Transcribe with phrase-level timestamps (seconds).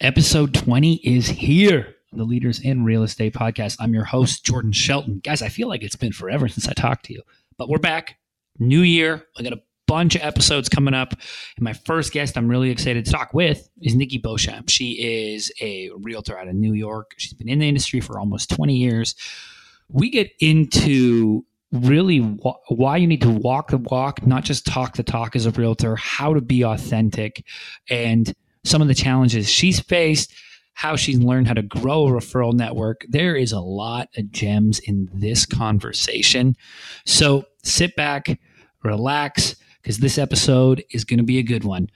[0.00, 1.94] Episode 20 is here.
[2.14, 3.76] The Leaders in Real Estate podcast.
[3.80, 5.20] I'm your host, Jordan Shelton.
[5.22, 7.20] Guys, I feel like it's been forever since I talked to you,
[7.58, 8.16] but we're back.
[8.58, 9.26] New year.
[9.36, 11.12] I got a bunch of episodes coming up.
[11.12, 14.70] And my first guest I'm really excited to talk with is Nikki Beauchamp.
[14.70, 14.92] She
[15.32, 17.12] is a realtor out of New York.
[17.18, 19.14] She's been in the industry for almost 20 years.
[19.90, 24.96] We get into really wh- why you need to walk the walk, not just talk
[24.96, 27.44] the talk as a realtor, how to be authentic,
[27.90, 28.32] and
[28.64, 30.32] some of the challenges she's faced,
[30.74, 33.04] how she's learned how to grow a referral network.
[33.08, 36.56] There is a lot of gems in this conversation.
[37.04, 38.38] So sit back,
[38.82, 41.88] relax, because this episode is going to be a good one.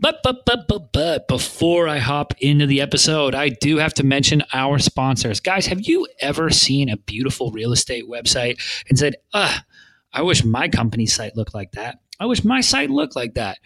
[0.00, 4.06] But, but, but, but, but before I hop into the episode, I do have to
[4.06, 5.40] mention our sponsors.
[5.40, 9.64] Guys, have you ever seen a beautiful real estate website and said, ah,
[10.12, 11.98] I wish my company's site looked like that?
[12.20, 13.58] I wish my site looked like that.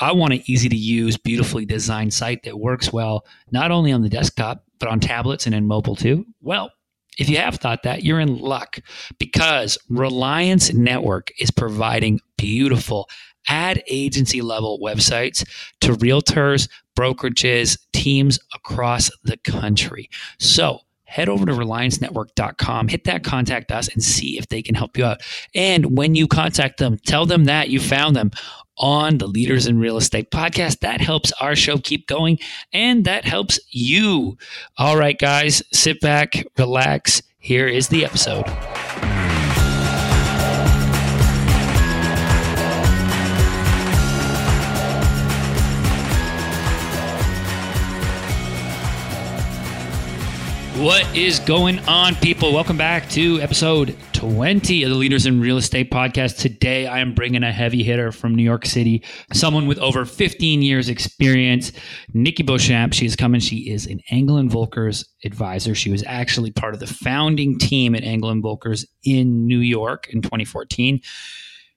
[0.00, 4.02] I want an easy to use, beautifully designed site that works well, not only on
[4.02, 6.26] the desktop, but on tablets and in mobile too.
[6.40, 6.70] Well,
[7.18, 8.78] if you have thought that, you're in luck
[9.18, 13.08] because Reliance Network is providing beautiful
[13.48, 15.46] ad agency level websites
[15.80, 20.08] to realtors, brokerages, teams across the country.
[20.38, 20.80] So,
[21.12, 25.04] head over to reliancenetwork.com, hit that contact us, and see if they can help you
[25.04, 25.20] out.
[25.54, 28.30] And when you contact them, tell them that you found them
[28.78, 30.80] on the Leaders in Real Estate podcast.
[30.80, 32.38] That helps our show keep going
[32.72, 34.38] and that helps you.
[34.78, 37.22] All right, guys, sit back, relax.
[37.38, 38.46] Here is the episode.
[50.82, 52.52] What is going on, people?
[52.52, 56.38] Welcome back to episode 20 of the Leaders in Real Estate podcast.
[56.38, 60.60] Today, I am bringing a heavy hitter from New York City, someone with over 15
[60.60, 61.70] years experience,
[62.14, 62.94] Nikki Beauchamp.
[62.94, 63.40] She is coming.
[63.40, 65.76] She is an Engel and Volkers advisor.
[65.76, 70.08] She was actually part of the founding team at Engel and Volkers in New York
[70.08, 71.00] in 2014.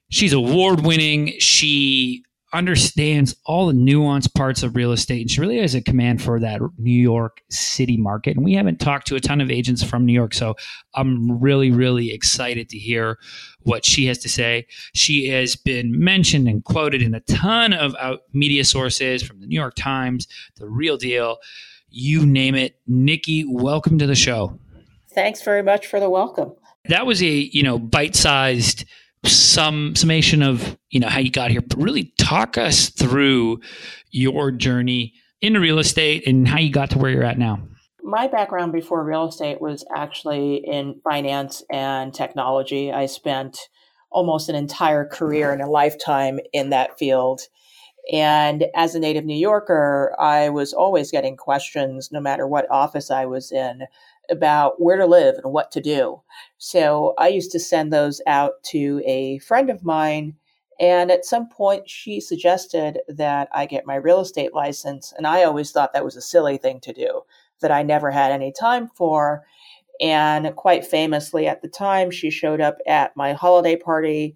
[0.10, 1.34] She's award winning.
[1.38, 2.26] She
[2.56, 6.40] understands all the nuanced parts of real estate and she really has a command for
[6.40, 8.38] that New York City market.
[8.38, 10.56] And we haven't talked to a ton of agents from New York, so
[10.94, 13.20] I'm really, really excited to hear
[13.64, 14.68] what she has to say.
[14.94, 17.94] She has been mentioned and quoted in a ton of
[18.32, 21.38] media sources from the New York Times, The Real Deal,
[21.90, 22.80] you name it.
[22.88, 24.58] Nikki, welcome to the show.
[25.12, 26.54] Thanks very much for the welcome.
[26.88, 28.86] That was a, you know, bite-sized–
[29.28, 33.60] some summation of you know how you got here but really talk us through
[34.12, 37.60] your journey into real estate and how you got to where you're at now.
[38.02, 42.92] My background before real estate was actually in finance and technology.
[42.92, 43.58] I spent
[44.12, 47.42] almost an entire career and a lifetime in that field.
[48.12, 53.10] And as a native new yorker i was always getting questions no matter what office
[53.10, 53.82] i was in
[54.30, 56.22] about where to live and what to do.
[56.58, 60.36] So I used to send those out to a friend of mine.
[60.80, 65.14] And at some point, she suggested that I get my real estate license.
[65.18, 67.22] And I always thought that was a silly thing to do,
[67.62, 69.46] that I never had any time for.
[70.02, 74.36] And quite famously, at the time, she showed up at my holiday party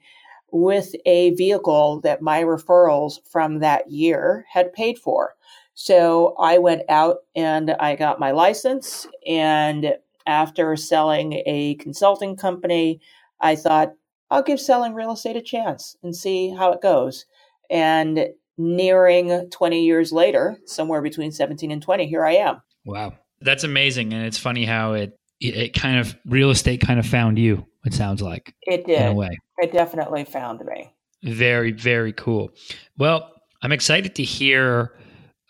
[0.52, 5.36] with a vehicle that my referrals from that year had paid for.
[5.82, 9.08] So I went out and I got my license.
[9.26, 9.94] And
[10.26, 13.00] after selling a consulting company,
[13.40, 13.94] I thought,
[14.30, 17.26] I'll give selling real estate a chance and see how it goes.
[17.70, 22.62] And nearing 20 years later, somewhere between 17 and 20, here I am.
[22.84, 23.14] Wow.
[23.40, 24.12] That's amazing.
[24.12, 27.94] And it's funny how it, it kind of, real estate kind of found you, it
[27.94, 28.54] sounds like.
[28.64, 29.00] It did.
[29.00, 29.30] In a way.
[29.60, 30.94] It definitely found me.
[31.24, 32.52] Very, very cool.
[32.98, 33.32] Well,
[33.62, 34.92] I'm excited to hear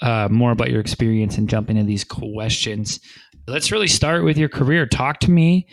[0.02, 3.00] uh, more about your experience and jump into these questions.
[3.48, 4.86] Let's really start with your career.
[4.86, 5.68] Talk to me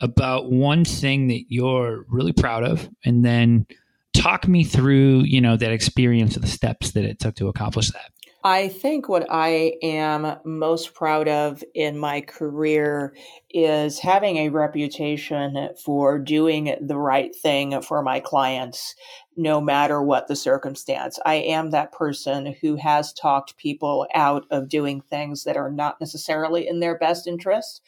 [0.00, 3.66] about one thing that you're really proud of, and then
[4.14, 7.90] talk me through, you know, that experience of the steps that it took to accomplish
[7.90, 8.10] that.
[8.44, 13.12] I think what I am most proud of in my career
[13.50, 18.94] is having a reputation for doing the right thing for my clients,
[19.36, 21.18] no matter what the circumstance.
[21.26, 26.00] I am that person who has talked people out of doing things that are not
[26.00, 27.82] necessarily in their best interest,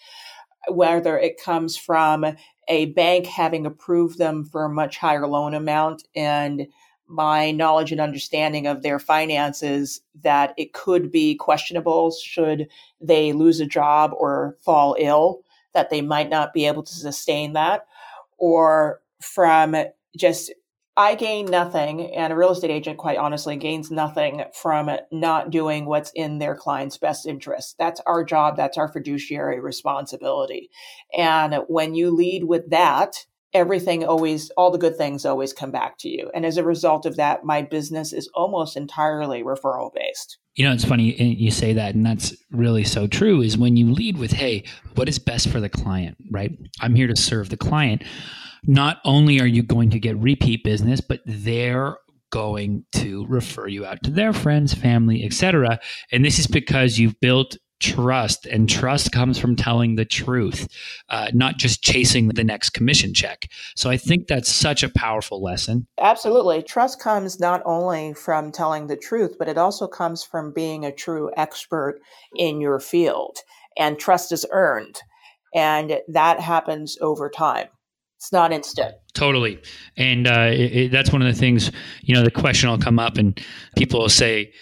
[0.68, 2.26] whether it comes from
[2.66, 6.66] a bank having approved them for a much higher loan amount and
[7.10, 12.68] my knowledge and understanding of their finances that it could be questionable should
[13.00, 15.42] they lose a job or fall ill,
[15.74, 17.86] that they might not be able to sustain that,
[18.38, 19.76] or from
[20.16, 20.52] just
[20.96, 25.86] I gain nothing, and a real estate agent, quite honestly, gains nothing from not doing
[25.86, 27.76] what's in their client's best interest.
[27.78, 28.56] That's our job.
[28.56, 30.68] That's our fiduciary responsibility.
[31.16, 35.98] And when you lead with that, everything always, all the good things always come back
[35.98, 36.30] to you.
[36.34, 40.38] And as a result of that, my business is almost entirely referral based.
[40.54, 43.40] You know, it's funny eh, you say that, and that's really so true.
[43.40, 44.64] Is when you lead with, hey,
[44.94, 46.50] what is best for the client, right?
[46.80, 48.02] I'm here to serve the client
[48.66, 51.96] not only are you going to get repeat business, but they're
[52.30, 55.80] going to refer you out to their friends, family, etc.
[56.12, 60.68] And this is because you've built trust, and trust comes from telling the truth,
[61.08, 63.50] uh, not just chasing the next commission check.
[63.74, 65.86] So I think that's such a powerful lesson.
[65.98, 66.62] Absolutely.
[66.62, 70.92] Trust comes not only from telling the truth, but it also comes from being a
[70.92, 72.00] true expert
[72.36, 73.38] in your field.
[73.78, 75.00] And trust is earned.
[75.54, 77.68] And that happens over time.
[78.18, 78.94] It's not instant.
[79.14, 79.58] Totally.
[79.96, 81.72] And uh, it, it, that's one of the things,
[82.02, 83.40] you know, the question will come up and
[83.76, 84.52] people will say,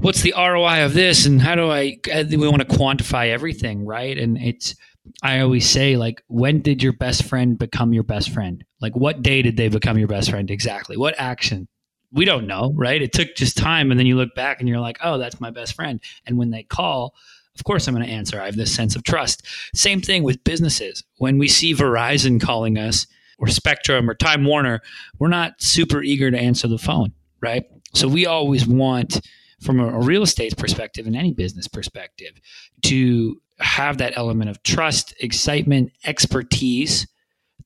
[0.00, 1.26] what's the ROI of this?
[1.26, 4.16] And how do I, uh, we want to quantify everything, right?
[4.16, 4.74] And it's,
[5.22, 8.64] I always say, like, when did your best friend become your best friend?
[8.80, 10.96] Like, what day did they become your best friend exactly?
[10.96, 11.68] What action?
[12.12, 13.00] We don't know, right?
[13.00, 13.90] It took just time.
[13.90, 16.00] And then you look back and you're like, oh, that's my best friend.
[16.26, 17.14] And when they call,
[17.54, 18.40] of course I'm going to answer.
[18.40, 19.46] I have this sense of trust.
[19.74, 21.04] Same thing with businesses.
[21.18, 23.06] When we see Verizon calling us
[23.38, 24.80] or Spectrum or Time Warner,
[25.18, 27.64] we're not super eager to answer the phone, right?
[27.94, 29.20] So we always want
[29.60, 32.40] from a, real estate perspective and any business perspective
[32.82, 37.06] to have that element of trust, excitement, expertise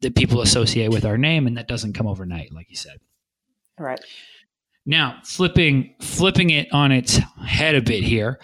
[0.00, 2.99] that people associate with our name and that doesn't come overnight like you said.
[3.79, 4.00] All right.
[4.87, 8.38] Now, flipping flipping it on its head a bit here,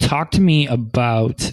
[0.00, 1.52] talk to me about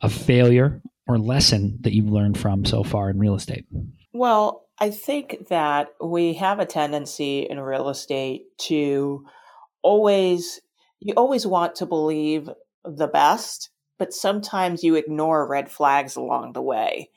[0.00, 3.66] a failure or lesson that you've learned from so far in real estate.
[4.12, 9.26] Well, I think that we have a tendency in real estate to
[9.82, 10.60] always,
[11.00, 12.48] you always want to believe
[12.84, 17.10] the best, but sometimes you ignore red flags along the way.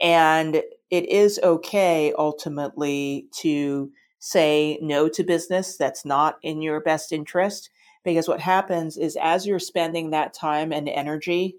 [0.00, 0.56] And
[0.90, 7.70] it is okay ultimately to say no to business that's not in your best interest
[8.04, 11.56] because what happens is as you're spending that time and energy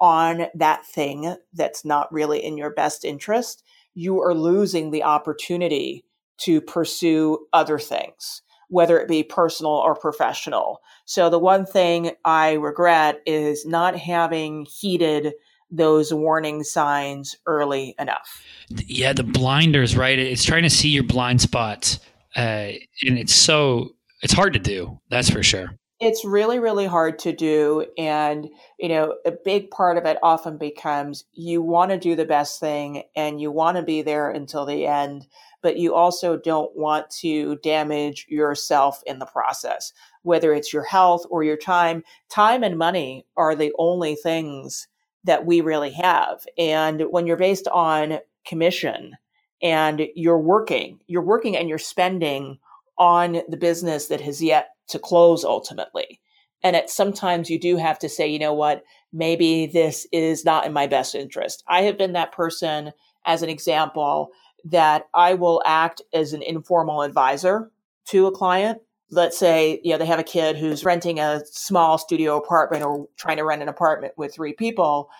[0.00, 3.62] on that thing that's not really in your best interest,
[3.94, 6.04] you are losing the opportunity
[6.38, 10.80] to pursue other things, whether it be personal or professional.
[11.04, 15.34] So the one thing I regret is not having heeded
[15.70, 18.42] those warning signs early enough.
[18.86, 20.18] Yeah, the blinders, right?
[20.18, 22.00] It's trying to see your blind spots.
[22.34, 22.72] Uh,
[23.02, 25.00] and it's so it's hard to do.
[25.10, 25.76] That's for sure.
[26.00, 27.84] It's really, really hard to do.
[27.98, 32.24] And, you know, a big part of it often becomes you want to do the
[32.24, 35.26] best thing and you want to be there until the end,
[35.62, 39.92] but you also don't want to damage yourself in the process,
[40.22, 42.02] whether it's your health or your time.
[42.28, 44.88] Time and money are the only things
[45.24, 46.44] that we really have.
[46.56, 49.16] And when you're based on commission
[49.62, 52.58] and you're working, you're working and you're spending
[52.98, 56.20] on the business that has yet to close ultimately.
[56.62, 58.82] And it sometimes you do have to say, you know what,
[59.12, 61.64] maybe this is not in my best interest.
[61.68, 62.92] I have been that person
[63.24, 64.30] as an example
[64.64, 67.70] that I will act as an informal advisor
[68.06, 68.80] to a client.
[69.10, 73.08] Let's say, you know, they have a kid who's renting a small studio apartment or
[73.16, 75.10] trying to rent an apartment with three people.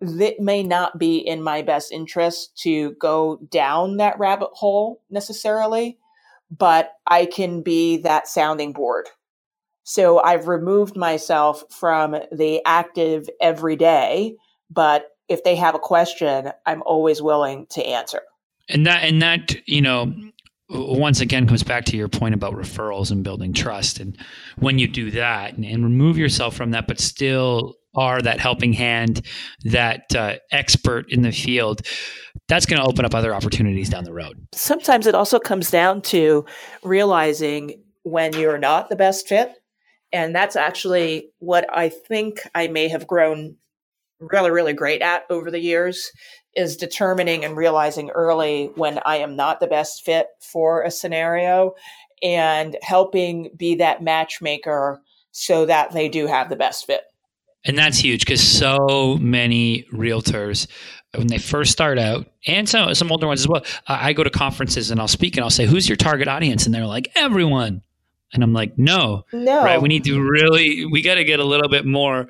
[0.00, 5.98] That may not be in my best interest to go down that rabbit hole necessarily
[6.50, 9.06] but I can be that sounding board.
[9.84, 14.36] So I've removed myself from the active every day,
[14.70, 18.22] but if they have a question, I'm always willing to answer.
[18.68, 20.12] And that, and that, you know,
[20.70, 24.00] once again comes back to your point about referrals and building trust.
[24.00, 24.16] And
[24.58, 28.74] when you do that and, and remove yourself from that, but still are that helping
[28.74, 29.22] hand,
[29.64, 31.80] that uh, expert in the field,
[32.46, 34.46] that's going to open up other opportunities down the road.
[34.54, 36.44] Sometimes it also comes down to
[36.82, 39.52] realizing when you're not the best fit.
[40.12, 43.56] And that's actually what I think I may have grown
[44.20, 46.10] really, really great at over the years
[46.58, 51.74] is determining and realizing early when I am not the best fit for a scenario
[52.22, 55.00] and helping be that matchmaker
[55.30, 57.02] so that they do have the best fit.
[57.64, 60.66] And that's huge because so many realtors,
[61.14, 64.30] when they first start out, and some some older ones as well, I go to
[64.30, 67.82] conferences and I'll speak and I'll say, "Who's your target audience?" And they're like, "Everyone."
[68.32, 69.80] And I'm like, no, no, right?
[69.80, 72.28] We need to really, we got to get a little bit more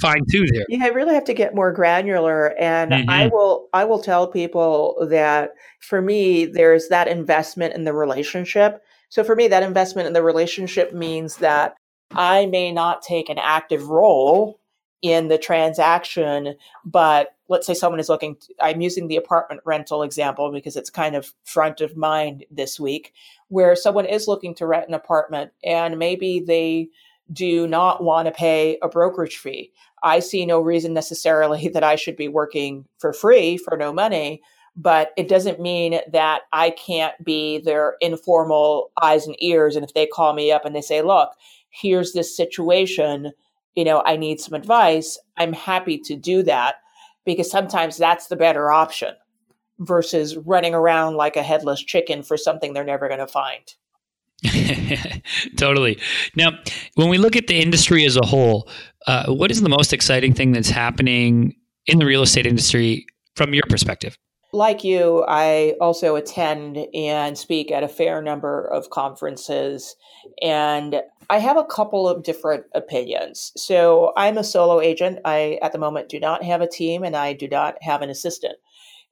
[0.00, 0.66] fine tuned here.
[0.68, 2.54] Yeah, I really have to get more granular.
[2.58, 3.08] And mm-hmm.
[3.08, 8.82] I will, I will tell people that for me, there's that investment in the relationship.
[9.08, 11.74] So for me, that investment in the relationship means that
[12.12, 14.60] I may not take an active role
[15.00, 20.02] in the transaction, but let's say someone is looking, to, I'm using the apartment rental
[20.02, 23.14] example because it's kind of front of mind this week,
[23.48, 26.88] where someone is looking to rent an apartment and maybe they
[27.32, 29.72] do not want to pay a brokerage fee.
[30.02, 34.42] I see no reason necessarily that I should be working for free for no money,
[34.76, 39.74] but it doesn't mean that I can't be their informal eyes and ears.
[39.74, 41.30] And if they call me up and they say, look,
[41.70, 43.32] here's this situation,
[43.74, 46.76] you know, I need some advice, I'm happy to do that
[47.28, 49.14] because sometimes that's the better option
[49.80, 53.74] versus running around like a headless chicken for something they're never going to find.
[55.58, 56.00] totally.
[56.36, 56.52] Now,
[56.94, 58.66] when we look at the industry as a whole,
[59.06, 61.54] uh, what is the most exciting thing that's happening
[61.86, 63.04] in the real estate industry
[63.36, 64.16] from your perspective?
[64.54, 69.96] Like you, I also attend and speak at a fair number of conferences,
[70.40, 73.52] and I have a couple of different opinions.
[73.56, 75.18] So I'm a solo agent.
[75.24, 78.08] I, at the moment, do not have a team and I do not have an
[78.08, 78.56] assistant.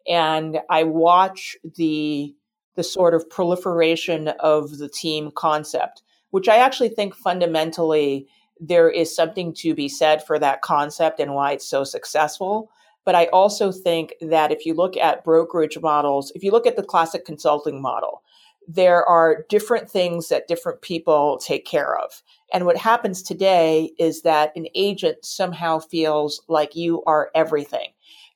[0.08, 2.34] And I watch the
[2.76, 8.26] the sort of proliferation of the team concept, which I actually think fundamentally
[8.60, 12.70] there is something to be said for that concept and why it's so successful.
[13.06, 16.76] But I also think that if you look at brokerage models, if you look at
[16.76, 18.22] the classic consulting model,
[18.68, 22.22] there are different things that different people take care of.
[22.52, 27.88] And what happens today is that an agent somehow feels like you are everything.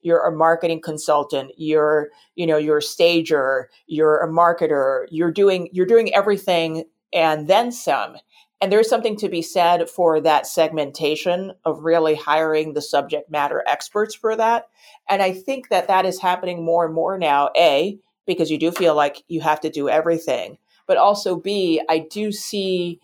[0.02, 5.68] You're a marketing consultant you're you know you're a stager you're a marketer you're doing
[5.72, 8.16] you're doing everything and then some.
[8.62, 13.62] And there's something to be said for that segmentation of really hiring the subject matter
[13.66, 14.68] experts for that.
[15.08, 17.99] And i think that that is happening more and more now a
[18.32, 22.32] because you do feel like you have to do everything but also b i do
[22.32, 23.00] see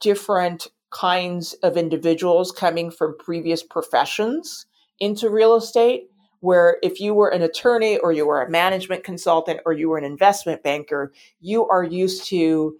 [0.00, 4.66] different kinds of individuals coming from previous professions
[5.00, 6.08] into real estate
[6.40, 9.98] where if you were an attorney or you were a management consultant or you were
[9.98, 12.76] an investment banker, you are used to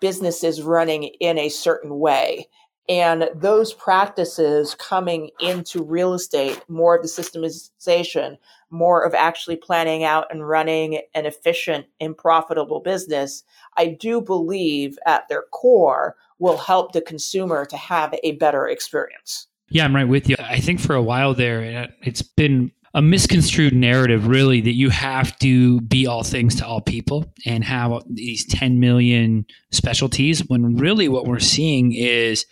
[0.00, 2.48] businesses running in a certain way.
[2.88, 8.38] And those practices coming into real estate, more of the systemization,
[8.70, 13.42] more of actually planning out and running an efficient and profitable business,
[13.76, 19.48] I do believe at their core will help the consumer to have a better experience.
[19.68, 20.36] Yeah, I'm right with you.
[20.38, 24.90] I think for a while there, uh, it's been a misconstrued narrative really that you
[24.90, 30.76] have to be all things to all people and have these 10 million specialties when
[30.76, 32.46] really what we're seeing is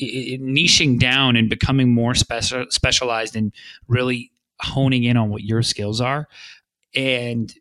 [0.00, 3.52] niching down and becoming more special, specialized and
[3.88, 6.28] really honing in on what your skills are
[6.94, 7.54] and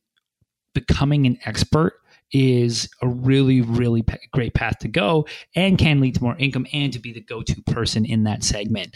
[0.73, 1.93] becoming an expert
[2.31, 6.93] is a really, really great path to go and can lead to more income and
[6.93, 8.95] to be the go to person in that segment.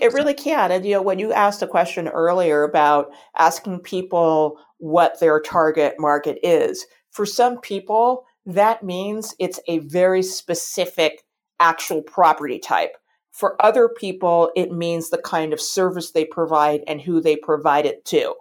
[0.00, 0.70] It really can.
[0.70, 5.96] And, you know, when you asked a question earlier about asking people what their target
[5.98, 11.24] market is, for some people, that means it's a very specific
[11.60, 12.96] actual property type.
[13.32, 17.84] For other people, it means the kind of service they provide and who they provide
[17.86, 18.34] it to.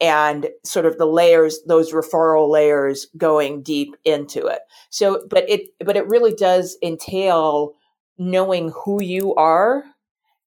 [0.00, 4.60] And sort of the layers those referral layers going deep into it.
[4.90, 7.74] So but it but it really does entail
[8.16, 9.84] knowing who you are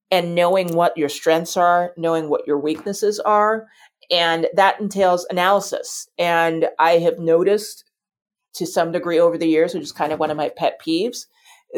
[0.10, 3.68] and knowing what your strengths are knowing what your weaknesses are.
[4.10, 6.08] And that entails analysis.
[6.18, 7.84] And i have noticed
[8.54, 11.26] to some degree over the years which is kind of one of my pet peeves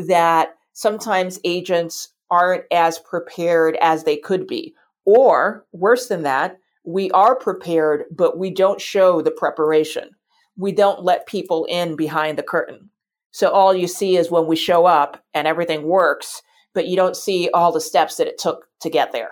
[0.07, 4.73] that sometimes agents aren't as prepared as they could be
[5.05, 10.09] or worse than that we are prepared, but we don't show the preparation.
[10.57, 12.89] We don't let people in behind the curtain.
[13.31, 16.41] So all you see is when we show up and everything works,
[16.73, 19.31] but you don't see all the steps that it took to get there.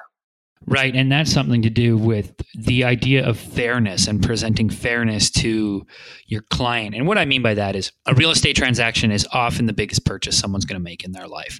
[0.67, 0.95] Right.
[0.95, 5.85] And that's something to do with the idea of fairness and presenting fairness to
[6.27, 6.95] your client.
[6.95, 10.05] And what I mean by that is a real estate transaction is often the biggest
[10.05, 11.59] purchase someone's going to make in their life.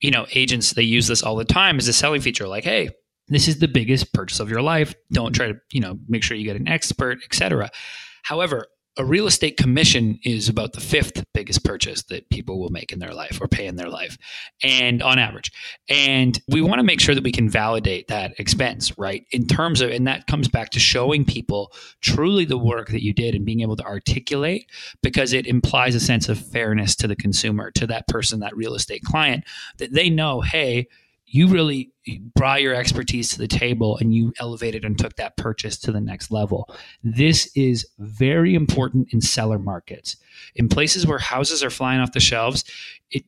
[0.00, 2.90] You know, agents, they use this all the time as a selling feature like, hey,
[3.28, 4.94] this is the biggest purchase of your life.
[5.12, 7.70] Don't try to, you know, make sure you get an expert, etc.
[8.22, 8.66] However,
[8.98, 12.98] a real estate commission is about the fifth biggest purchase that people will make in
[12.98, 14.18] their life or pay in their life
[14.62, 15.50] and on average.
[15.88, 19.24] And we want to make sure that we can validate that expense right?
[19.32, 23.12] In terms of and that comes back to showing people truly the work that you
[23.12, 24.70] did and being able to articulate
[25.02, 28.74] because it implies a sense of fairness to the consumer to that person that real
[28.74, 29.44] estate client
[29.78, 30.86] that they know hey
[31.32, 31.90] you really
[32.36, 36.00] brought your expertise to the table and you elevated and took that purchase to the
[36.00, 36.68] next level.
[37.02, 40.16] This is very important in seller markets.
[40.54, 42.64] In places where houses are flying off the shelves,
[43.10, 43.24] it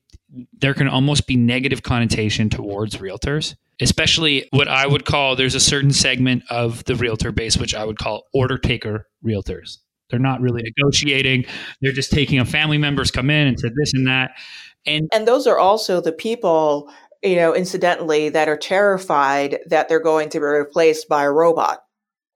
[0.52, 5.60] there can almost be negative connotation towards realtors, especially what I would call there's a
[5.60, 9.78] certain segment of the realtor base which I would call order taker realtors.
[10.10, 11.46] They're not really negotiating.
[11.80, 14.32] They're just taking a family members come in and said this and that.
[14.86, 16.92] And, and those are also the people
[17.24, 21.80] you know, incidentally, that are terrified that they're going to be replaced by a robot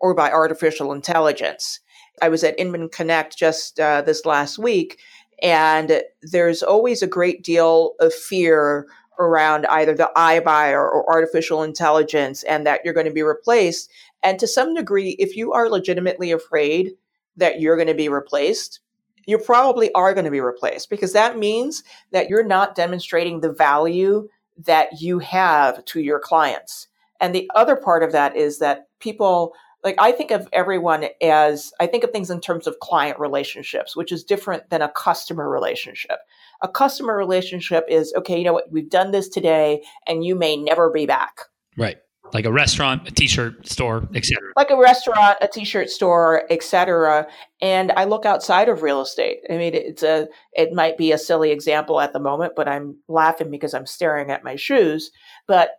[0.00, 1.80] or by artificial intelligence.
[2.22, 4.98] I was at Inman Connect just uh, this last week,
[5.42, 8.86] and there's always a great deal of fear
[9.18, 13.90] around either the iBuyer or artificial intelligence and that you're going to be replaced.
[14.22, 16.92] And to some degree, if you are legitimately afraid
[17.36, 18.80] that you're going to be replaced,
[19.26, 23.52] you probably are going to be replaced because that means that you're not demonstrating the
[23.52, 24.28] value
[24.66, 26.88] that you have to your clients.
[27.20, 31.72] And the other part of that is that people, like I think of everyone as,
[31.80, 35.48] I think of things in terms of client relationships, which is different than a customer
[35.48, 36.18] relationship.
[36.62, 40.56] A customer relationship is, okay, you know what, we've done this today and you may
[40.56, 41.40] never be back.
[41.76, 41.98] Right
[42.32, 44.52] like a restaurant, a t-shirt store, etc.
[44.56, 47.26] Like a restaurant, a t-shirt store, etc.
[47.60, 49.40] And I look outside of real estate.
[49.50, 52.96] I mean, it's a it might be a silly example at the moment, but I'm
[53.08, 55.10] laughing because I'm staring at my shoes.
[55.46, 55.70] But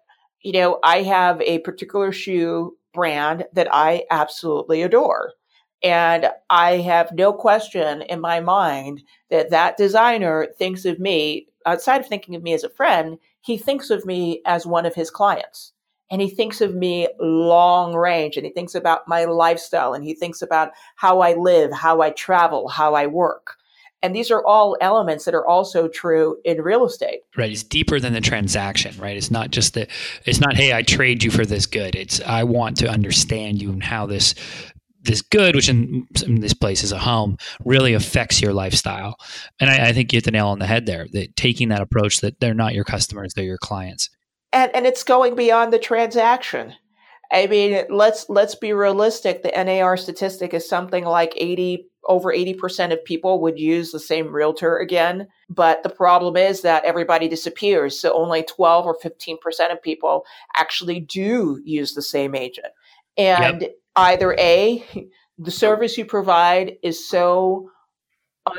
[0.41, 5.33] you know, I have a particular shoe brand that I absolutely adore.
[5.81, 12.01] And I have no question in my mind that that designer thinks of me, outside
[12.01, 15.09] of thinking of me as a friend, he thinks of me as one of his
[15.09, 15.73] clients
[16.11, 20.13] and he thinks of me long range and he thinks about my lifestyle and he
[20.13, 23.57] thinks about how I live, how I travel, how I work.
[24.01, 27.19] And these are all elements that are also true in real estate.
[27.35, 27.51] Right.
[27.51, 29.17] It's deeper than the transaction, right?
[29.17, 29.89] It's not just that
[30.25, 31.95] it's not, hey, I trade you for this good.
[31.95, 34.35] It's I want to understand you and how this
[35.01, 39.15] this good, which in, in, this place is a home, really affects your lifestyle.
[39.57, 41.07] And I, I think you hit the nail on the head there.
[41.13, 44.09] That taking that approach that they're not your customers, they're your clients
[44.53, 46.73] and and it's going beyond the transaction.
[47.31, 49.43] I mean, let's let's be realistic.
[49.43, 53.99] The NAR statistic is something like eighty over eighty percent of people would use the
[53.99, 55.27] same realtor again.
[55.47, 60.25] But the problem is that everybody disappears, so only twelve or fifteen percent of people
[60.55, 62.67] actually do use the same agent.
[63.15, 63.75] And yep.
[63.95, 64.83] either a
[65.37, 67.69] the service you provide is so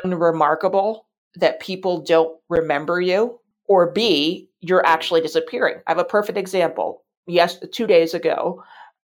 [0.03, 5.77] unremarkable that people don't remember you, or b you're actually disappearing.
[5.87, 7.03] I have a perfect example.
[7.27, 8.63] Yes, two days ago,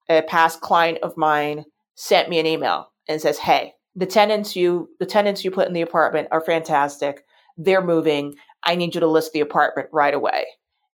[0.10, 4.90] a past client of mine sent me an email and says, "Hey, the tenants you
[5.00, 7.24] the tenants you put in the apartment are fantastic.
[7.58, 8.36] They're moving.
[8.64, 10.46] I need you to list the apartment right away."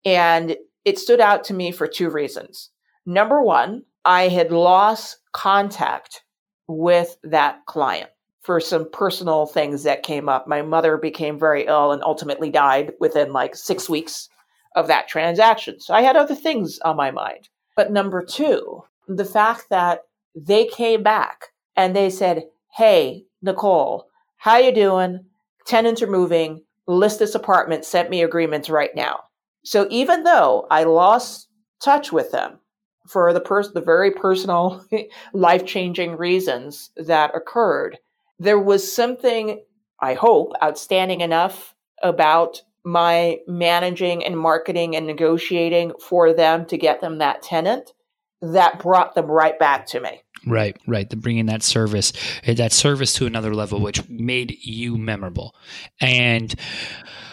[0.05, 2.71] And it stood out to me for two reasons.
[3.05, 6.23] Number one, I had lost contact
[6.69, 8.11] with that client
[8.43, 10.47] for some personal things that came up.
[10.47, 14.29] My mother became very ill and ultimately died within like six weeks
[14.77, 15.81] of that transaction.
[15.81, 17.49] So I had other things on my mind.
[17.75, 20.03] But number two, the fact that
[20.35, 25.25] they came back and they said, Hey, Nicole, how you doing?
[25.67, 26.63] Tenants are moving.
[26.87, 27.85] List this apartment.
[27.85, 29.21] Sent me agreements right now.
[29.65, 31.49] So even though I lost
[31.83, 32.61] touch with them
[33.09, 34.85] for the pers- the very personal,
[35.33, 37.99] life changing reasons that occurred,
[38.39, 39.63] there was something
[40.01, 47.01] I hope outstanding enough about my managing and marketing and negotiating for them to get
[47.01, 47.93] them that tenant
[48.41, 50.23] that brought them right back to me.
[50.47, 51.11] Right, right.
[51.11, 52.13] The bringing that service,
[52.45, 55.57] eh, that service to another level, which made you memorable.
[56.01, 56.55] And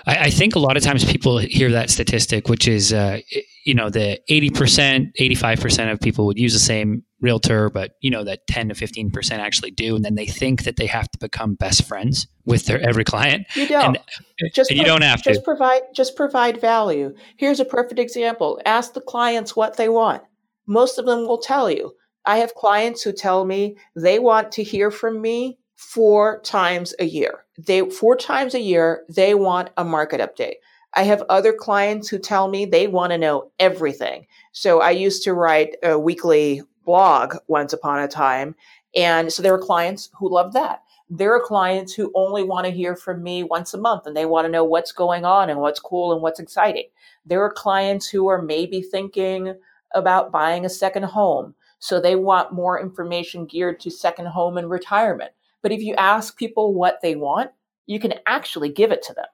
[0.07, 3.19] I, I think a lot of times people hear that statistic, which is, uh,
[3.63, 8.23] you know, the 80%, 85% of people would use the same realtor, but you know
[8.23, 9.95] that 10 to 15% actually do.
[9.95, 13.47] And then they think that they have to become best friends with their every client.
[13.55, 13.95] You don't.
[13.95, 15.43] And, just and you don't have just to.
[15.43, 17.15] provide just provide value.
[17.37, 18.61] Here's a perfect example.
[18.65, 20.21] Ask the clients what they want.
[20.67, 21.93] Most of them will tell you.
[22.25, 27.05] I have clients who tell me they want to hear from me four times a
[27.05, 27.45] year.
[27.57, 30.55] They four times a year they want a market update.
[30.95, 34.27] I have other clients who tell me they want to know everything.
[34.51, 38.55] So I used to write a weekly blog once upon a time.
[38.95, 40.81] And so there were clients who loved that.
[41.09, 44.25] there are clients who only want to hear from me once a month and they
[44.25, 46.85] want to know what's going on and what's cool and what's exciting.
[47.25, 49.55] There are clients who are maybe thinking
[49.93, 51.53] about buying a second home.
[51.79, 55.31] So they want more information geared to second home and retirement.
[55.61, 57.51] But if you ask people what they want,
[57.85, 59.25] you can actually give it to them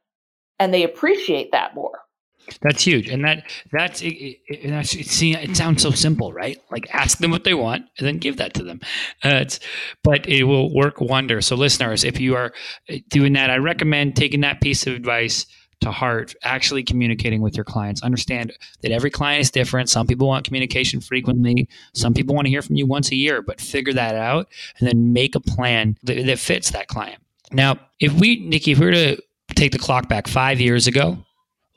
[0.59, 1.99] and they appreciate that more.
[2.61, 4.13] That's huge, and that that's it.
[4.47, 6.57] it, that's, it, it sounds so simple, right?
[6.71, 8.81] Like ask them what they want, and then give that to them.
[9.23, 9.45] Uh,
[10.03, 11.47] but it will work wonders.
[11.47, 12.53] So, listeners, if you are
[12.89, 15.45] uh, doing that, I recommend taking that piece of advice
[15.81, 16.35] to heart.
[16.43, 18.03] Actually, communicating with your clients.
[18.03, 19.89] Understand that every client is different.
[19.89, 21.69] Some people want communication frequently.
[21.93, 23.41] Some people want to hear from you once a year.
[23.41, 24.47] But figure that out,
[24.79, 27.21] and then make a plan that, that fits that client.
[27.51, 29.21] Now, if we, Nikki, if we were to
[29.55, 31.17] take the clock back five years ago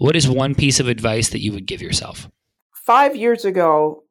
[0.03, 2.29] what is one piece of advice that you would give yourself?
[2.73, 4.03] Five years ago,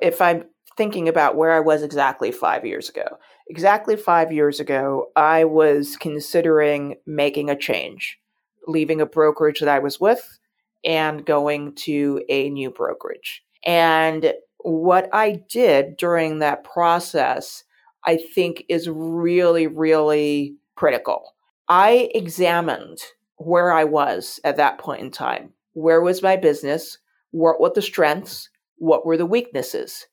[0.00, 0.44] if I'm
[0.76, 3.18] thinking about where I was exactly five years ago,
[3.48, 8.20] exactly five years ago, I was considering making a change,
[8.68, 10.38] leaving a brokerage that I was with
[10.84, 13.42] and going to a new brokerage.
[13.66, 17.64] And what I did during that process,
[18.04, 21.34] I think is really, really critical.
[21.68, 23.00] I examined
[23.36, 25.52] where I was at that point in time.
[25.72, 26.98] Where was my business?
[27.30, 28.48] What were the strengths?
[28.76, 30.06] What were the weaknesses?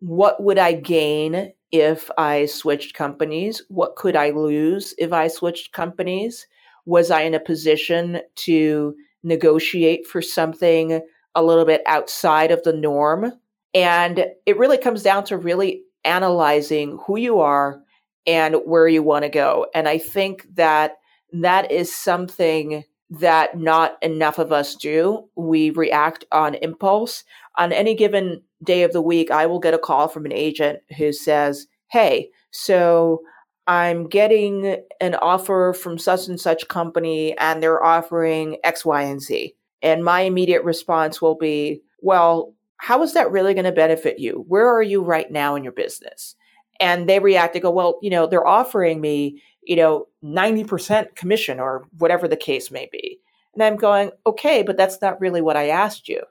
[0.00, 3.62] What would I gain if I switched companies?
[3.68, 6.46] What could I lose if I switched companies?
[6.84, 11.00] Was I in a position to negotiate for something
[11.34, 13.32] a little bit outside of the norm?
[13.74, 17.82] And it really comes down to really analyzing who you are
[18.26, 19.66] and where you want to go.
[19.74, 20.96] And I think that
[21.32, 25.28] that is something that not enough of us do.
[25.36, 27.24] We react on impulse.
[27.56, 30.80] On any given day of the week, I will get a call from an agent
[30.96, 33.22] who says, Hey, so
[33.66, 39.20] I'm getting an offer from such and such company, and they're offering X, Y, and
[39.20, 39.54] Z.
[39.82, 44.44] And my immediate response will be, Well, how is that really going to benefit you?
[44.48, 46.34] Where are you right now in your business?
[46.78, 51.60] And they react, they go, Well, you know, they're offering me you know, 90% commission
[51.60, 53.18] or whatever the case may be.
[53.52, 56.22] And I'm going, okay, but that's not really what I asked you.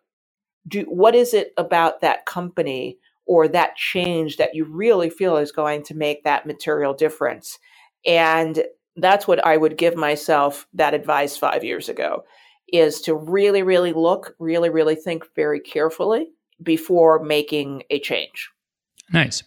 [0.68, 5.52] Do what is it about that company or that change that you really feel is
[5.52, 7.60] going to make that material difference?
[8.06, 8.64] And
[8.96, 12.24] that's what I would give myself that advice 5 years ago
[12.72, 16.30] is to really really look, really really think very carefully
[16.64, 18.50] before making a change.
[19.12, 19.44] Nice.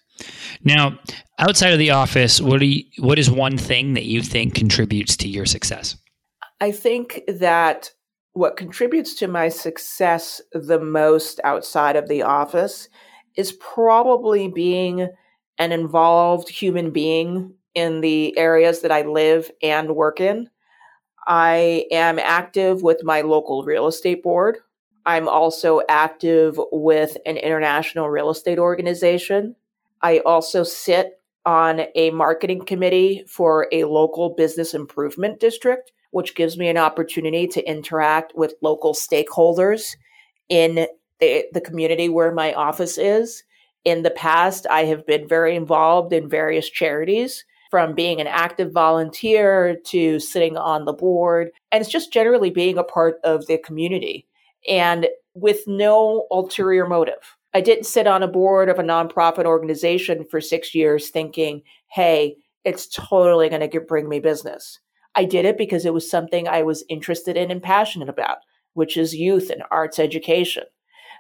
[0.65, 0.99] Now,
[1.39, 5.17] outside of the office, what do you, what is one thing that you think contributes
[5.19, 5.97] to your success?
[6.61, 7.91] I think that
[8.33, 12.89] what contributes to my success the most outside of the office
[13.37, 15.09] is probably being
[15.59, 20.49] an involved human being in the areas that I live and work in.
[21.27, 24.59] I am active with my local real estate board.
[25.05, 29.55] I'm also active with an international real estate organization.
[30.03, 36.57] I also sit on a marketing committee for a local business improvement district, which gives
[36.57, 39.97] me an opportunity to interact with local stakeholders
[40.49, 40.87] in
[41.21, 43.43] the, the community where my office is.
[43.85, 48.73] In the past, I have been very involved in various charities, from being an active
[48.73, 51.51] volunteer to sitting on the board.
[51.71, 54.27] And it's just generally being a part of the community
[54.69, 57.37] and with no ulterior motive.
[57.55, 62.37] I didn't sit on a board of a nonprofit organization for six years thinking, hey,
[62.65, 64.79] it's totally going to bring me business.
[65.15, 68.39] I did it because it was something I was interested in and passionate about,
[68.75, 70.65] which is youth and arts education.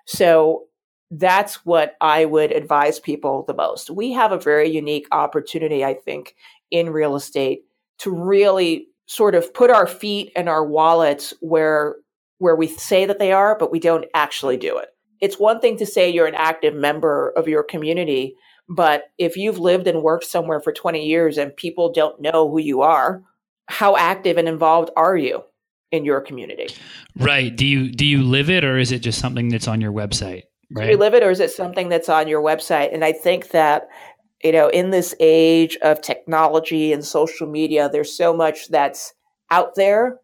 [0.06, 0.64] So
[1.10, 3.90] that's what I would advise people the most.
[3.90, 6.36] We have a very unique opportunity, I think,
[6.70, 7.62] in real estate
[8.00, 11.96] to really sort of put our feet and our wallets where
[12.40, 15.76] where we say that they are, but we don't actually do it it's one thing
[15.78, 18.34] to say you're an active member of your community,
[18.68, 22.58] but if you've lived and worked somewhere for 20 years and people don't know who
[22.58, 23.22] you are,
[23.66, 25.42] how active and involved are you
[25.90, 26.68] in your community?
[27.16, 27.54] Right.
[27.54, 30.42] Do you do you live it or is it just something that's on your website?
[30.70, 30.86] Right.
[30.86, 32.92] Do you live it or is it something that's on your website?
[32.92, 33.88] And I think that
[34.42, 39.12] you know, in this age of technology and social media, there's so much that's
[39.50, 40.20] out there,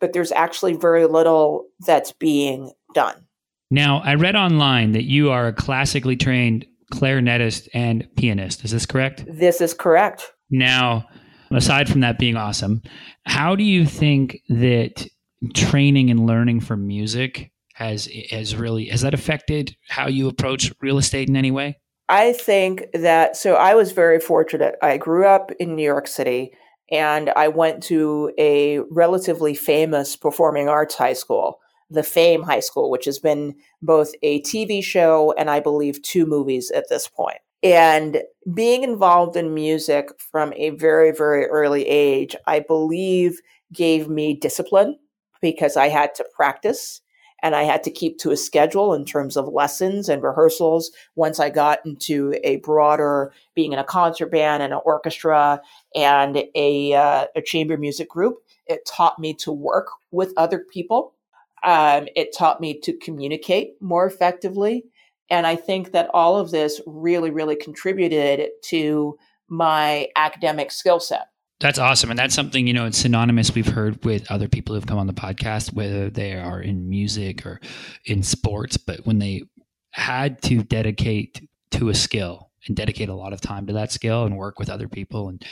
[0.00, 3.25] but there's actually very little that's being done.
[3.70, 8.64] Now, I read online that you are a classically trained clarinetist and pianist.
[8.64, 9.24] Is this correct?
[9.28, 10.32] This is correct.
[10.50, 11.06] Now,
[11.50, 12.82] aside from that being awesome,
[13.24, 15.06] how do you think that
[15.54, 20.98] training and learning for music has has really has that affected how you approach real
[20.98, 21.78] estate in any way?
[22.08, 24.76] I think that so I was very fortunate.
[24.80, 26.52] I grew up in New York City
[26.90, 31.58] and I went to a relatively famous performing arts high school,
[31.90, 36.26] the Fame High School, which has been both a TV show and I believe two
[36.26, 37.38] movies at this point.
[37.62, 38.22] And
[38.54, 43.40] being involved in music from a very, very early age, I believe
[43.72, 44.98] gave me discipline
[45.40, 47.00] because I had to practice
[47.42, 50.90] and I had to keep to a schedule in terms of lessons and rehearsals.
[51.14, 55.60] Once I got into a broader being in a concert band and an orchestra
[55.94, 61.14] and a, uh, a chamber music group, it taught me to work with other people.
[61.62, 64.84] Um, it taught me to communicate more effectively.
[65.28, 71.28] And I think that all of this really, really contributed to my academic skill set.
[71.58, 72.10] That's awesome.
[72.10, 75.06] And that's something, you know, it's synonymous we've heard with other people who've come on
[75.06, 77.60] the podcast, whether they are in music or
[78.04, 79.42] in sports, but when they
[79.90, 84.24] had to dedicate to a skill and dedicate a lot of time to that skill
[84.24, 85.44] and work with other people and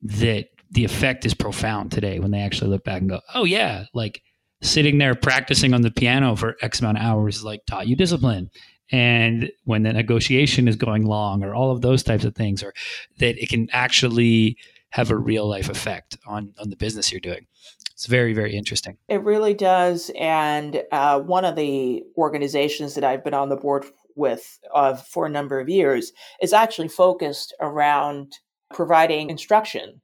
[0.00, 3.86] that the effect is profound today when they actually look back and go, Oh yeah,
[3.92, 4.22] like
[4.60, 8.50] sitting there practicing on the piano for X amount of hours like taught you discipline.
[8.90, 12.72] And when the negotiation is going long or all of those types of things or
[13.18, 14.56] that it can actually
[14.90, 17.46] have a real life effect on on the business you're doing.
[17.92, 18.96] It's very very interesting.
[19.08, 20.10] It really does.
[20.18, 23.84] And uh, one of the organizations that i've been on the board
[24.16, 28.32] with uh, for a number of years is actually focused around
[28.74, 30.00] providing instruction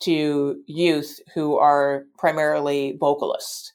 [0.00, 3.72] to youth who are primarily vocalists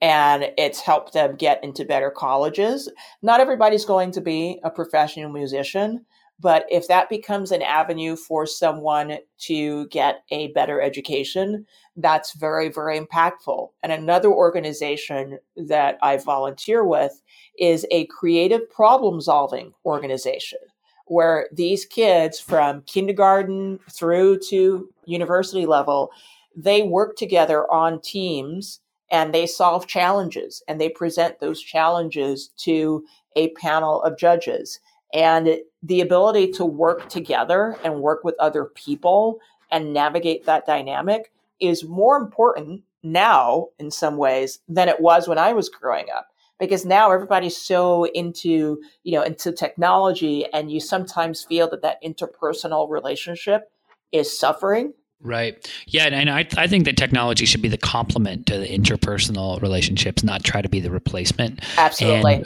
[0.00, 2.90] and it's helped them get into better colleges.
[3.22, 6.04] Not everybody's going to be a professional musician,
[6.40, 11.64] but if that becomes an avenue for someone to get a better education,
[11.96, 13.70] that's very, very impactful.
[13.82, 17.22] And another organization that I volunteer with
[17.58, 20.58] is a creative problem solving organization
[21.06, 26.10] where these kids from kindergarten through to university level,
[26.56, 33.04] they work together on teams and they solve challenges and they present those challenges to
[33.36, 34.80] a panel of judges.
[35.12, 39.38] And the ability to work together and work with other people
[39.70, 45.38] and navigate that dynamic is more important now in some ways than it was when
[45.38, 50.80] I was growing up because now everybody's so into you know into technology and you
[50.80, 53.70] sometimes feel that that interpersonal relationship
[54.12, 55.66] is suffering Right.
[55.86, 60.22] Yeah, and I, I think that technology should be the complement to the interpersonal relationships,
[60.22, 61.60] not try to be the replacement.
[61.78, 62.44] Absolutely.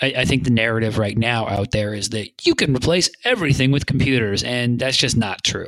[0.00, 3.72] I, I, think the narrative right now out there is that you can replace everything
[3.72, 5.66] with computers, and that's just not true.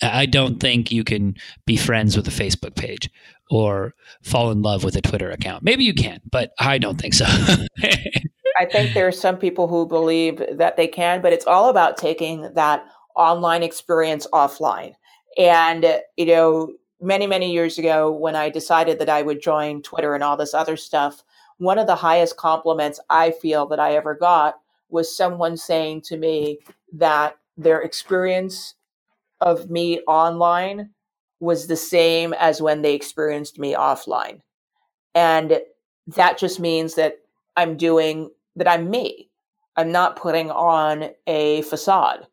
[0.00, 1.34] I don't think you can
[1.66, 3.10] be friends with a Facebook page
[3.50, 5.64] or fall in love with a Twitter account.
[5.64, 7.26] Maybe you can, but I don't think so.
[7.26, 11.96] I think there are some people who believe that they can, but it's all about
[11.96, 12.84] taking that
[13.16, 14.94] online experience offline
[15.38, 19.82] and, uh, you know, many, many years ago, when I decided that I would join
[19.82, 21.22] Twitter and all this other stuff,
[21.58, 24.56] one of the highest compliments I feel that I ever got
[24.90, 26.58] was someone saying to me
[26.92, 28.74] that their experience
[29.40, 30.90] of me online
[31.40, 34.40] was the same as when they experienced me offline.
[35.14, 35.60] And
[36.08, 37.20] that just means that
[37.56, 39.30] I'm doing, that I'm me.
[39.76, 42.26] I'm not putting on a facade.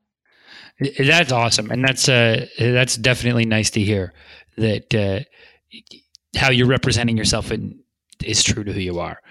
[0.79, 4.13] That's awesome, and that's uh, that's definitely nice to hear
[4.57, 5.19] that uh,
[6.37, 7.79] how you're representing yourself in,
[8.23, 9.21] is true to who you are,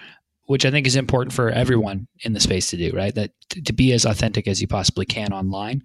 [0.45, 2.91] which I think is important for everyone in the space to do.
[2.95, 3.31] Right, that
[3.63, 5.83] to be as authentic as you possibly can online.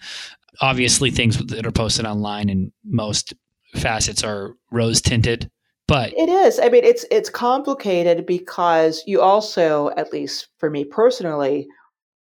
[0.62, 3.34] Obviously, things that are posted online in most
[3.74, 5.50] facets are rose tinted,
[5.86, 6.58] but it is.
[6.58, 11.68] I mean, it's it's complicated because you also, at least for me personally,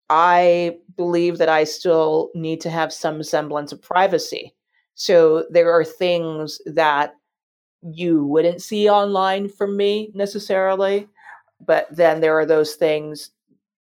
[0.10, 4.56] I believe that I still need to have some semblance of privacy.
[4.96, 7.14] So there are things that
[7.82, 11.08] you wouldn't see online from me necessarily,
[11.66, 13.32] but then there are those things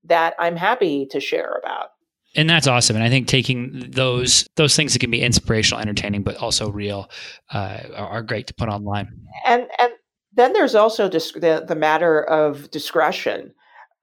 [0.05, 1.89] that I'm happy to share about.
[2.35, 2.95] And that's awesome.
[2.95, 7.09] And I think taking those those things that can be inspirational, entertaining, but also real,
[7.51, 9.09] uh, are great to put online.
[9.45, 9.91] And and
[10.33, 13.53] then there's also disc- the the matter of discretion.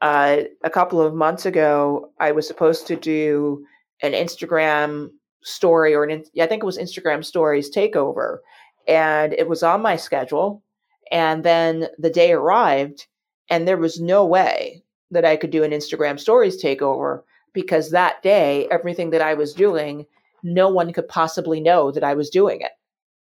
[0.01, 3.65] Uh, a couple of months ago, I was supposed to do
[4.03, 5.11] an Instagram
[5.43, 8.39] story, or an I think it was Instagram Stories takeover,
[8.87, 10.63] and it was on my schedule.
[11.11, 13.07] And then the day arrived,
[13.49, 18.23] and there was no way that I could do an Instagram Stories takeover because that
[18.23, 20.05] day, everything that I was doing,
[20.43, 22.73] no one could possibly know that I was doing it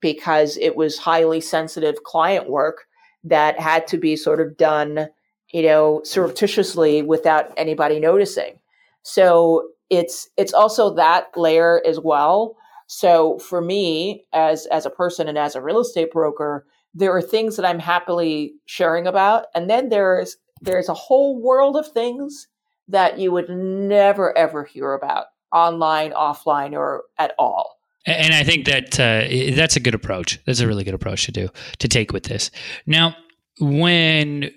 [0.01, 2.85] because it was highly sensitive client work
[3.23, 5.09] that had to be sort of done
[5.55, 8.59] you know, surreptitiously without anybody noticing.
[9.03, 12.57] So it's it's also that layer as well.
[12.87, 17.21] So for me, as as a person and as a real estate broker, there are
[17.21, 22.49] things that I'm happily sharing about, and then there's there's a whole world of things
[22.89, 27.77] that you would never ever hear about online, offline, or at all.
[28.05, 30.37] And I think that uh, that's a good approach.
[30.45, 31.47] That's a really good approach to do
[31.79, 32.51] to take with this.
[32.85, 33.15] Now,
[33.61, 34.51] when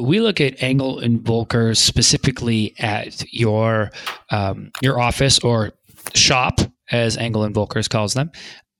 [0.00, 3.90] we look at Engel and Volker specifically at your
[4.30, 5.72] um, your office or
[6.14, 8.30] shop, as Engel and Volkers calls them.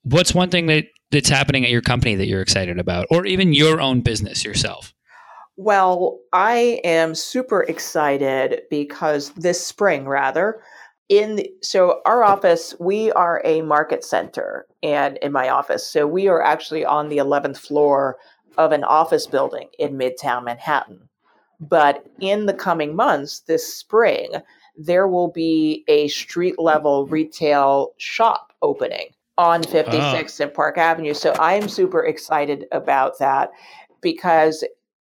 [0.03, 3.53] What's one thing that that's happening at your company that you're excited about, or even
[3.53, 4.95] your own business yourself?
[5.57, 10.63] Well, I am super excited because this spring, rather,
[11.09, 16.07] in the, so our office, we are a market center, and in my office, so
[16.07, 18.19] we are actually on the 11th floor
[18.59, 21.09] of an office building in Midtown Manhattan.
[21.61, 24.31] But in the coming months, this spring,
[24.77, 30.45] there will be a street level retail shop opening on 56th oh.
[30.45, 31.15] and Park Avenue.
[31.15, 33.51] So I'm super excited about that
[34.03, 34.65] because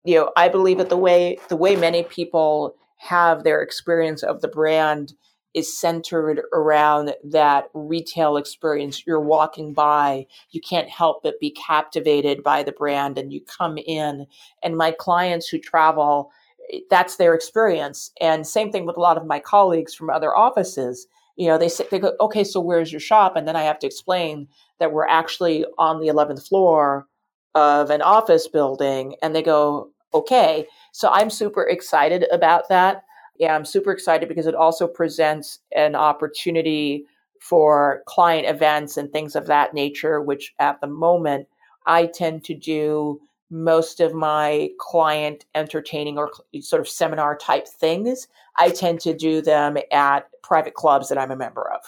[0.06, 4.41] you know, I believe that the way the way many people have their experience of
[4.41, 5.13] the brand
[5.54, 9.06] is centered around that retail experience.
[9.06, 13.78] You're walking by, you can't help but be captivated by the brand and you come
[13.78, 14.26] in
[14.63, 16.32] and my clients who travel
[16.72, 18.12] eh, that's their experience.
[18.20, 21.08] And same thing with a lot of my colleagues from other offices.
[21.36, 23.36] You know, they say, they go, okay, so where's your shop?
[23.36, 24.48] And then I have to explain
[24.80, 27.08] that we're actually on the 11th floor
[27.56, 29.16] of an office building.
[29.22, 30.68] And they go, okay.
[30.92, 33.04] So I'm super excited about that.
[33.38, 37.06] Yeah, I'm super excited because it also presents an opportunity
[37.39, 41.48] for client events and things of that nature, which at the moment
[41.86, 43.19] I tend to do
[43.50, 49.41] most of my client entertaining or sort of seminar type things, I tend to do
[49.41, 51.82] them at private clubs that I'm a member of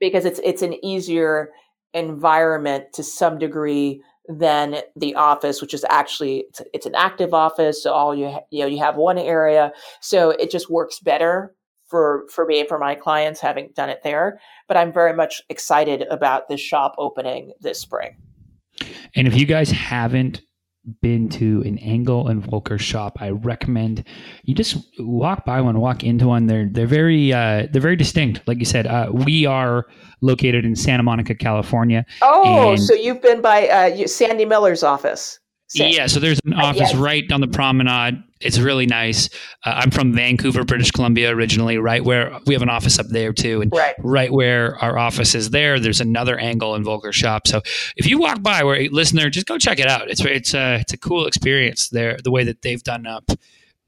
[0.00, 1.50] because it's it's an easier
[1.94, 7.82] environment to some degree than the office, which is actually it's, it's an active office.
[7.82, 11.54] So all you ha- you know you have one area, so it just works better
[11.88, 14.40] for for me and for my clients having done it there.
[14.68, 18.16] But I'm very much excited about this shop opening this spring.
[19.14, 20.40] And if you guys haven't
[21.00, 24.04] been to an Engel and Volker shop, I recommend
[24.44, 26.46] you just walk by one, walk into one.
[26.46, 28.46] They're they're very uh, they're very distinct.
[28.46, 29.86] Like you said, uh, we are
[30.20, 32.04] located in Santa Monica, California.
[32.22, 35.38] Oh, so you've been by uh, Sandy Miller's office.
[35.74, 36.94] Yeah, so there's an office yes.
[36.94, 38.22] right down the promenade.
[38.42, 39.28] It's really nice.
[39.64, 43.32] Uh, I'm from Vancouver, British Columbia originally, right where we have an office up there
[43.32, 43.62] too.
[43.62, 47.46] And right, right where our office is there, there's another Engel and Volker shop.
[47.46, 47.62] So
[47.96, 50.10] if you walk by where listener, just go check it out.
[50.10, 52.18] It's it's a uh, it's a cool experience there.
[52.22, 53.30] The way that they've done up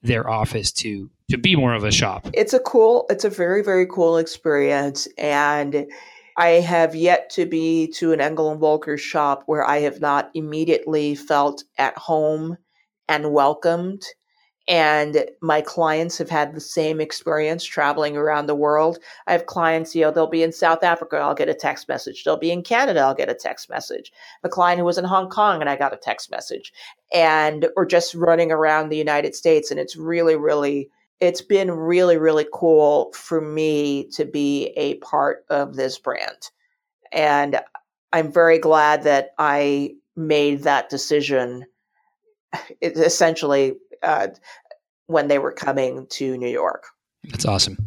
[0.03, 2.29] their office to to be more of a shop.
[2.35, 3.07] It's a cool.
[3.11, 5.87] It's a very very cool experience and
[6.37, 10.31] I have yet to be to an Engel and Volker shop where I have not
[10.35, 12.59] immediately felt at home
[13.09, 14.03] and welcomed.
[14.67, 18.99] And my clients have had the same experience traveling around the world.
[19.27, 22.25] I have clients, you know, they'll be in South Africa, I'll get a text message.
[22.25, 24.11] They'll be in Canada, I'll get a text message.
[24.43, 26.73] A client who was in Hong Kong and I got a text message.
[27.13, 29.71] And or just running around the United States.
[29.71, 35.45] And it's really, really it's been really, really cool for me to be a part
[35.49, 36.51] of this brand.
[37.13, 37.61] And
[38.13, 41.67] I'm very glad that I made that decision
[42.83, 44.29] essentially uh,
[45.07, 46.85] when they were coming to New York.
[47.25, 47.79] That's awesome.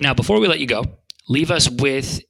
[0.00, 0.84] Now, before we let you go,
[1.28, 2.20] leave us with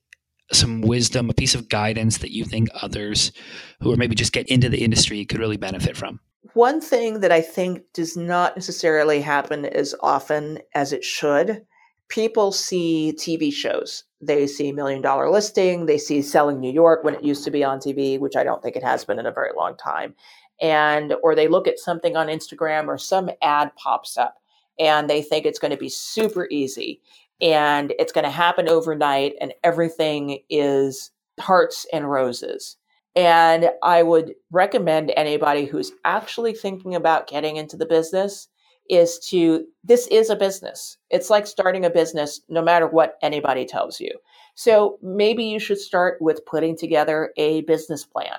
[0.53, 3.33] some wisdom, a piece of guidance that you think others
[3.81, 6.21] who are maybe just get into the industry could really benefit from.
[6.55, 11.67] One thing that I think does not necessarily happen as often as it should
[12.09, 14.05] people see TV shows.
[14.21, 17.63] They see Million Dollar Listing, they see Selling New York when it used to be
[17.63, 20.15] on TV, which I don't think it has been in a very long time.
[20.61, 24.37] And or they look at something on Instagram or some ad pops up
[24.79, 27.01] and they think it's going to be super easy
[27.41, 32.77] and it's going to happen overnight and everything is hearts and roses.
[33.15, 38.49] And I would recommend anybody who's actually thinking about getting into the business
[38.91, 40.97] is to this is a business.
[41.11, 44.11] It's like starting a business no matter what anybody tells you.
[44.55, 48.39] So maybe you should start with putting together a business plan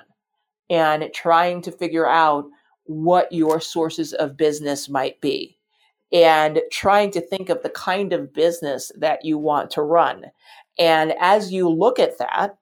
[0.70, 2.46] and trying to figure out
[2.84, 5.58] what your sources of business might be
[6.12, 10.24] and trying to think of the kind of business that you want to run.
[10.78, 12.56] And as you look at that,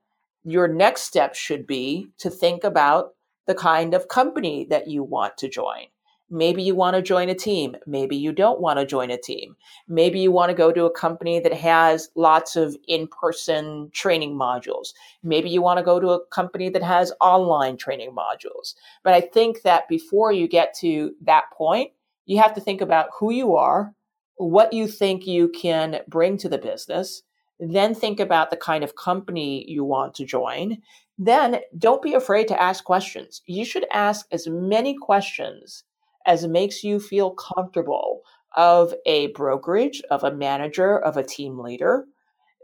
[0.45, 3.15] your next step should be to think about
[3.47, 5.87] the kind of company that you want to join.
[6.31, 7.77] Maybe you want to join a team.
[7.87, 9.57] Maybe you don't want to join a team.
[9.89, 14.35] Maybe you want to go to a company that has lots of in person training
[14.35, 14.93] modules.
[15.23, 18.75] Maybe you want to go to a company that has online training modules.
[19.03, 21.93] But I think that before you get to that point,
[22.27, 23.95] you have to think about who you are,
[24.37, 27.23] what you think you can bring to the business,
[27.59, 30.79] then think about the kind of company you want to join.
[31.19, 33.43] Then don't be afraid to ask questions.
[33.47, 35.85] You should ask as many questions
[36.27, 38.23] as makes you feel comfortable
[38.57, 42.07] of a brokerage, of a manager, of a team leader,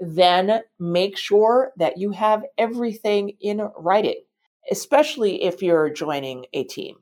[0.00, 4.22] then make sure that you have everything in writing,
[4.70, 6.96] especially if you're joining a team.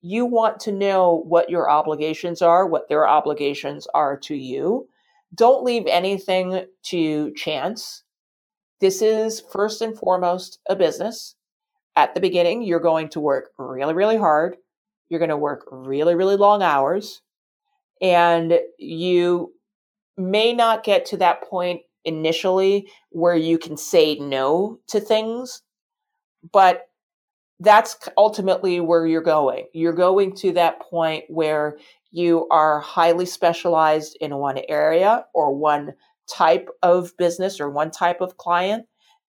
[0.00, 4.88] You want to know what your obligations are, what their obligations are to you.
[5.34, 8.02] Don't leave anything to chance.
[8.80, 11.36] This is first and foremost a business.
[11.94, 14.56] At the beginning, you're going to work really, really hard
[15.10, 17.20] you're going to work really, really long hours.
[18.00, 19.52] And you
[20.16, 25.62] may not get to that point initially where you can say no to things,
[26.52, 26.86] but
[27.58, 29.66] that's ultimately where you're going.
[29.74, 31.76] You're going to that point where
[32.10, 35.92] you are highly specialized in one area or one
[36.26, 38.86] type of business or one type of client.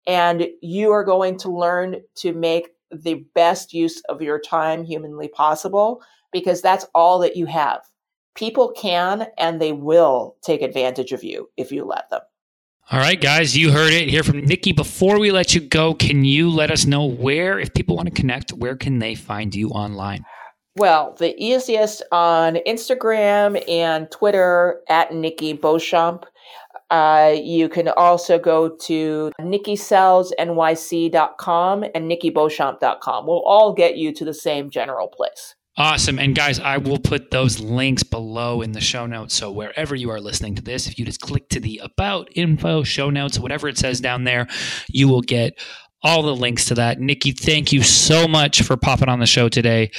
[0.07, 5.29] And you are going to learn to make the best use of your time humanly
[5.29, 7.81] possible because that's all that you have.
[8.35, 12.21] People can and they will take advantage of you if you let them.
[12.93, 14.73] All right, guys, you heard it here from Nikki.
[14.73, 18.15] Before we let you go, can you let us know where, if people want to
[18.15, 20.25] connect, where can they find you online?
[20.77, 26.25] Well, the easiest on Instagram and Twitter at Nikki Beauchamp.
[26.91, 33.27] Uh, you can also go to nikkisellsnyc.com and nikkibeauchamp.com.
[33.27, 35.55] We'll all get you to the same general place.
[35.77, 36.19] Awesome.
[36.19, 39.35] And guys, I will put those links below in the show notes.
[39.35, 42.83] So wherever you are listening to this, if you just click to the about info,
[42.83, 44.49] show notes, whatever it says down there,
[44.89, 45.59] you will get
[46.03, 47.01] all the links to that.
[47.01, 49.91] Nikki, thank you so much for popping on the show today.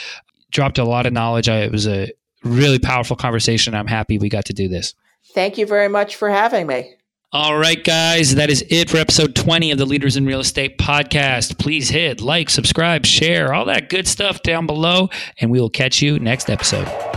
[0.51, 1.47] Dropped a lot of knowledge.
[1.47, 2.11] I, it was a
[2.43, 3.73] really powerful conversation.
[3.73, 4.93] I'm happy we got to do this.
[5.33, 6.95] Thank you very much for having me.
[7.33, 10.77] All right, guys, that is it for episode 20 of the Leaders in Real Estate
[10.77, 11.57] podcast.
[11.57, 15.09] Please hit like, subscribe, share, all that good stuff down below,
[15.39, 17.10] and we will catch you next episode.